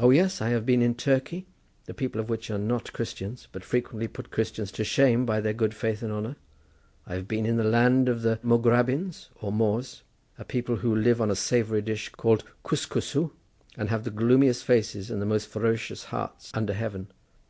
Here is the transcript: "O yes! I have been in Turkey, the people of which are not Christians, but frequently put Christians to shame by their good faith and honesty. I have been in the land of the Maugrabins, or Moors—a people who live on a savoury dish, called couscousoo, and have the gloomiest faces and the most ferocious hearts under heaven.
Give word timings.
"O 0.00 0.08
yes! 0.08 0.40
I 0.40 0.48
have 0.48 0.64
been 0.64 0.80
in 0.80 0.94
Turkey, 0.94 1.46
the 1.84 1.92
people 1.92 2.18
of 2.18 2.30
which 2.30 2.50
are 2.50 2.56
not 2.56 2.94
Christians, 2.94 3.46
but 3.52 3.62
frequently 3.62 4.08
put 4.08 4.30
Christians 4.30 4.72
to 4.72 4.84
shame 4.84 5.26
by 5.26 5.42
their 5.42 5.52
good 5.52 5.74
faith 5.74 6.02
and 6.02 6.10
honesty. 6.10 6.40
I 7.06 7.16
have 7.16 7.28
been 7.28 7.44
in 7.44 7.58
the 7.58 7.64
land 7.64 8.08
of 8.08 8.22
the 8.22 8.38
Maugrabins, 8.42 9.28
or 9.38 9.52
Moors—a 9.52 10.46
people 10.46 10.76
who 10.76 10.96
live 10.96 11.20
on 11.20 11.30
a 11.30 11.36
savoury 11.36 11.82
dish, 11.82 12.08
called 12.08 12.44
couscousoo, 12.64 13.32
and 13.76 13.90
have 13.90 14.04
the 14.04 14.10
gloomiest 14.10 14.64
faces 14.64 15.10
and 15.10 15.20
the 15.20 15.26
most 15.26 15.46
ferocious 15.46 16.04
hearts 16.04 16.50
under 16.54 16.72
heaven. 16.72 17.08